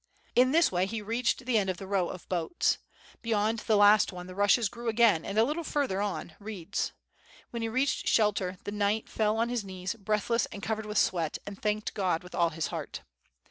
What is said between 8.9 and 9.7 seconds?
fell on his